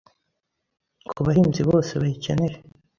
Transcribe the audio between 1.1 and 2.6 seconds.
ku bahinzi bose bayikeneye